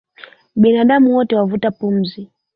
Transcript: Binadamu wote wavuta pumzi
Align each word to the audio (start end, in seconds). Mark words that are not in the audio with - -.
Binadamu 0.55 1.15
wote 1.15 1.35
wavuta 1.35 1.71
pumzi 1.71 2.31